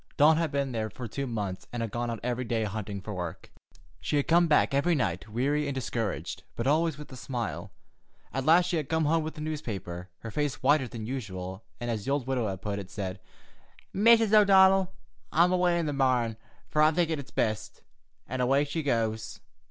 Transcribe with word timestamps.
Dawn 0.17 0.37
had 0.37 0.51
been 0.51 0.71
there 0.71 0.89
for 0.89 1.07
two 1.07 1.27
months, 1.27 1.67
and 1.71 1.83
had 1.83 1.91
gone 1.91 2.09
out 2.09 2.19
every 2.23 2.43
day 2.43 2.63
hunting 2.63 3.03
work. 3.03 3.51
She 3.99 4.15
had 4.17 4.27
come 4.27 4.47
back 4.47 4.73
every 4.73 4.95
night 4.95 5.29
weary 5.29 5.67
and 5.67 5.75
discouraged, 5.75 6.41
but 6.55 6.65
always 6.65 6.97
with 6.97 7.11
a 7.11 7.15
smile. 7.15 7.69
At 8.33 8.43
last 8.43 8.65
she 8.65 8.77
had 8.77 8.89
come 8.89 9.05
home 9.05 9.23
with 9.23 9.37
a 9.37 9.41
newspaper, 9.41 10.09
her 10.21 10.31
face 10.31 10.63
whiter 10.63 10.87
than 10.87 11.05
usual, 11.05 11.63
and, 11.79 11.91
as 11.91 12.03
the 12.05 12.09
old 12.11 12.25
widow 12.25 12.47
had 12.47 12.63
put 12.63 12.79
it, 12.79 12.89
said: 12.89 13.19
"'Mrs. 13.93 14.33
O'Donnell, 14.33 14.91
I'm 15.31 15.51
away 15.51 15.77
in 15.77 15.85
the 15.85 15.93
marn, 15.93 16.35
fer 16.71 16.81
I'm 16.81 16.95
thinkin' 16.95 17.19
it's 17.19 17.29
best;' 17.29 17.83
and 18.27 18.41
away 18.41 18.63
she 18.63 18.81
goes." 18.81 19.39